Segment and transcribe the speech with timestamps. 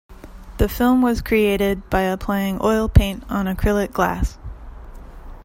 [0.57, 4.39] The film was created by applying oil paint on acrylic glass.